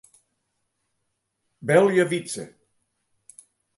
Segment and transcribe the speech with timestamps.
[1.67, 2.43] Belje Wytse.